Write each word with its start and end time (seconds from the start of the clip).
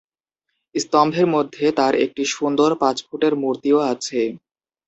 স্তম্ভের 0.75 1.27
মধ্যে 1.27 1.65
তার 1.79 1.93
একটি 2.05 2.23
সুন্দর 2.33 2.69
পাঁচ 2.81 2.97
ফুটের 3.07 3.33
মূর্তিও 3.41 3.79
আছে। 3.91 4.19